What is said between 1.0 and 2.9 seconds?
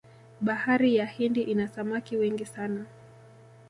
hindi ina samaki wengi sana